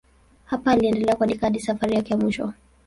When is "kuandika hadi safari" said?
1.15-1.95